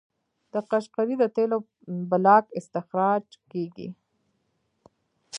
[0.53, 1.57] د قشقري د تیلو
[2.09, 3.89] بلاک استخراج کیږي.